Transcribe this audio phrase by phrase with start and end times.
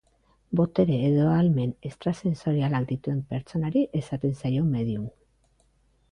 [0.59, 5.05] Botere edo ahalmen estrasensorialak dituen pertsonari esaten zaio medium.